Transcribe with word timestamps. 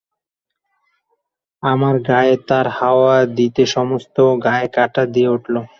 আমার 1.63 1.95
গায়ে 2.07 2.35
তার 2.47 2.67
হাওয়া 2.77 3.15
দিতে 3.37 3.63
সমস্ত 3.75 4.15
গায়ে 4.45 4.67
কাঁটা 4.75 5.03
দিয়া 5.13 5.29
উঠিল। 5.31 5.55